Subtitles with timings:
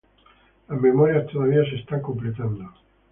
[0.67, 2.73] Las memorias todavía se están completando.